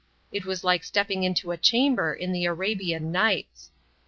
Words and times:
It 0.31 0.45
was 0.45 0.63
like 0.63 0.83
stepping 0.83 1.21
into 1.21 1.51
a 1.51 1.57
chamber 1.57 2.11
in 2.11 2.31
the 2.31 2.45
Arabian 2.45 3.11
Nights. 3.11 3.69